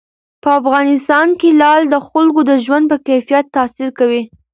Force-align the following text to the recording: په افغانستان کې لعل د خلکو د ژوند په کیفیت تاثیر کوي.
په 0.43 0.49
افغانستان 0.59 1.27
کې 1.39 1.49
لعل 1.61 1.83
د 1.89 1.95
خلکو 2.09 2.39
د 2.49 2.51
ژوند 2.65 2.85
په 2.91 2.97
کیفیت 3.07 3.45
تاثیر 3.55 3.89
کوي. 3.99 4.21